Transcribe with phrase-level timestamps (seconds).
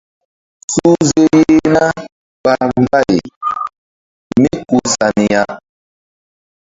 [0.71, 1.83] Suhze yeh na
[2.43, 3.11] ɓa mbay
[4.41, 5.43] mí ku sa ni ya.